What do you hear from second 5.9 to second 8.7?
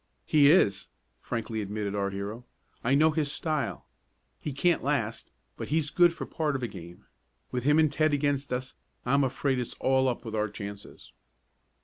good for part of a game. With him and Ted against